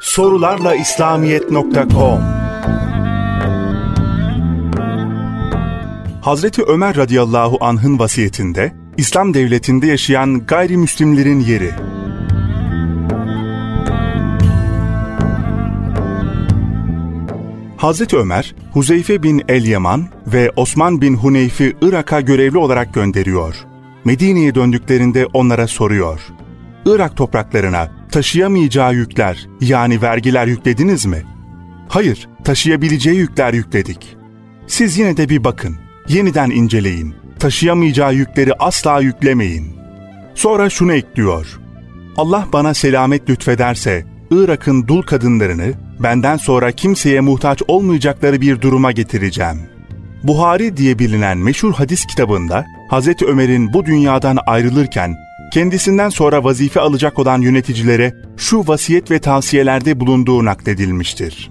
[0.00, 2.20] sorularla İslamiyet.com
[6.20, 11.70] Hazreti Ömer radıyallahu anh'ın vasiyetinde İslam devletinde yaşayan gayrimüslimlerin yeri.
[17.76, 23.56] Hazreti Ömer, Huzeyfe bin El-Yaman ve Osman bin Huneyf'i Irak'a görevli olarak gönderiyor.
[24.04, 26.20] Medine'ye döndüklerinde onlara soruyor.
[26.86, 31.22] Irak topraklarına taşıyamayacağı yükler yani vergiler yüklediniz mi?
[31.88, 34.16] Hayır, taşıyabileceği yükler yükledik.
[34.66, 35.76] Siz yine de bir bakın,
[36.08, 37.14] yeniden inceleyin.
[37.38, 39.76] Taşıyamayacağı yükleri asla yüklemeyin.
[40.34, 41.60] Sonra şunu ekliyor.
[42.16, 49.60] Allah bana selamet lütfederse Irak'ın dul kadınlarını benden sonra kimseye muhtaç olmayacakları bir duruma getireceğim.
[50.22, 55.23] Buhari diye bilinen meşhur hadis kitabında Hazreti Ömer'in bu dünyadan ayrılırken
[55.54, 61.50] kendisinden sonra vazife alacak olan yöneticilere şu vasiyet ve tavsiyelerde bulunduğu nakledilmiştir.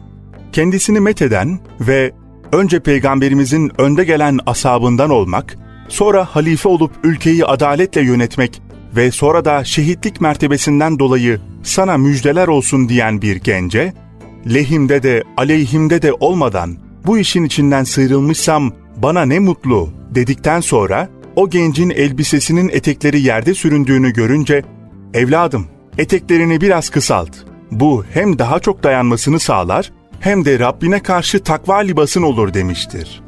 [0.52, 2.12] Kendisini metheden ve
[2.52, 8.62] önce peygamberimizin önde gelen asabından olmak, sonra halife olup ülkeyi adaletle yönetmek
[8.96, 13.94] ve sonra da şehitlik mertebesinden dolayı sana müjdeler olsun diyen bir gence,
[14.54, 21.50] lehimde de aleyhimde de olmadan bu işin içinden sıyrılmışsam bana ne mutlu dedikten sonra o
[21.50, 24.64] gencin elbisesinin etekleri yerde süründüğünü görünce
[25.14, 25.68] evladım
[25.98, 27.30] eteklerini biraz kısalt.
[27.72, 33.22] Bu hem daha çok dayanmasını sağlar hem de Rabbine karşı takva libasın olur demiştir.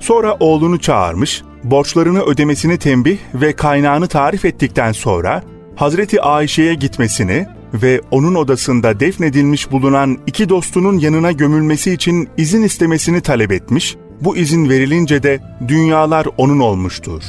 [0.00, 5.42] Sonra oğlunu çağırmış, borçlarını ödemesini tembih ve kaynağını tarif ettikten sonra
[5.76, 13.20] Hazreti Ayşe'ye gitmesini ve onun odasında defnedilmiş bulunan iki dostunun yanına gömülmesi için izin istemesini
[13.20, 17.22] talep etmiş, bu izin verilince de dünyalar onun olmuştur.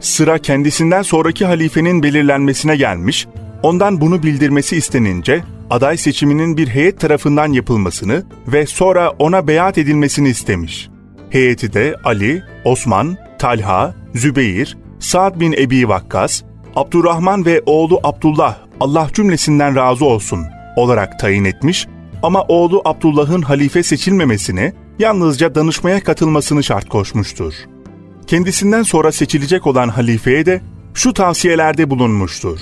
[0.00, 3.28] Sıra kendisinden sonraki halifenin belirlenmesine gelmiş,
[3.62, 10.28] ondan bunu bildirmesi istenince aday seçiminin bir heyet tarafından yapılmasını ve sonra ona beyat edilmesini
[10.28, 10.88] istemiş.
[11.30, 16.42] Heyeti de Ali, Osman, Talha, Zübeyir, Sa'd bin Ebi Vakkas,
[16.76, 20.44] Abdurrahman ve oğlu Abdullah Allah cümlesinden razı olsun
[20.76, 21.86] olarak tayin etmiş
[22.22, 27.54] ama oğlu Abdullah'ın halife seçilmemesini, yalnızca danışmaya katılmasını şart koşmuştur.
[28.28, 30.60] Kendisinden sonra seçilecek olan halifeye de
[30.94, 32.58] şu tavsiyelerde bulunmuştur.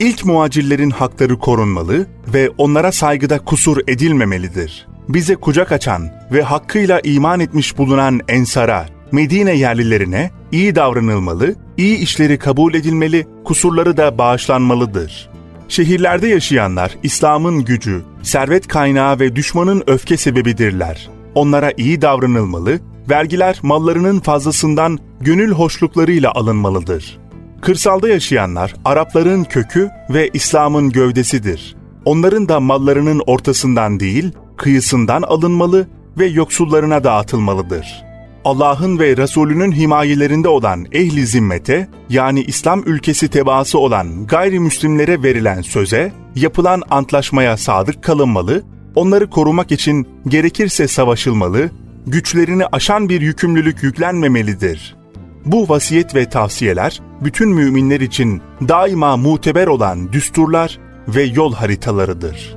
[0.00, 4.86] İlk muacirlerin hakları korunmalı ve onlara saygıda kusur edilmemelidir.
[5.08, 12.38] Bize kucak açan ve hakkıyla iman etmiş bulunan ensara, Medine yerlilerine iyi davranılmalı, iyi işleri
[12.38, 15.30] kabul edilmeli, kusurları da bağışlanmalıdır.
[15.68, 21.10] Şehirlerde yaşayanlar İslam'ın gücü, servet kaynağı ve düşmanın öfke sebebidirler.
[21.34, 27.18] Onlara iyi davranılmalı, vergiler mallarının fazlasından gönül hoşluklarıyla alınmalıdır.
[27.60, 31.76] Kırsalda yaşayanlar Arapların kökü ve İslam'ın gövdesidir.
[32.04, 38.12] Onların da mallarının ortasından değil, kıyısından alınmalı ve yoksullarına dağıtılmalıdır.''
[38.44, 46.12] Allah'ın ve Resulünün himayelerinde olan ehli zimmete yani İslam ülkesi tebaası olan gayrimüslimlere verilen söze,
[46.36, 48.62] yapılan antlaşmaya sadık kalınmalı,
[48.94, 51.70] onları korumak için gerekirse savaşılmalı,
[52.06, 54.96] güçlerini aşan bir yükümlülük yüklenmemelidir.
[55.44, 62.56] Bu vasiyet ve tavsiyeler bütün müminler için daima muteber olan düsturlar ve yol haritalarıdır.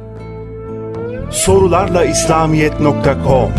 [1.31, 3.51] Sorularla İslamiyet.com